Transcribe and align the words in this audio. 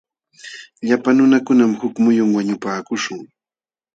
Llapa 0.85 1.09
nunakunam 1.13 1.71
huk 1.81 1.93
muyun 2.03 2.29
wañupaakuśhun. 2.35 3.21